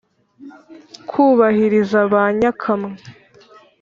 [1.09, 2.99] kubahiriza ba nyakamwe: